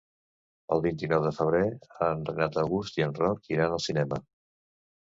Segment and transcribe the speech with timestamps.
[0.75, 1.61] El vint-i-nou de febrer
[2.09, 4.25] en Renat August i en Roc iran al cinema.